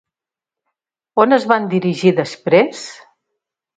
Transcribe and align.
On 1.25 1.37
es 1.39 1.45
van 1.53 1.69
dirigir 1.75 2.15
després? 2.23 2.85